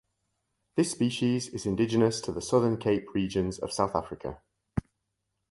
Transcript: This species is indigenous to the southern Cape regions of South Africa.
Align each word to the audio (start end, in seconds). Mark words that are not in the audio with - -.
This 0.77 0.89
species 0.89 1.49
is 1.49 1.67
indigenous 1.67 2.21
to 2.21 2.31
the 2.31 2.41
southern 2.41 2.77
Cape 2.77 3.13
regions 3.13 3.59
of 3.59 3.71
South 3.71 3.93
Africa. 3.95 4.41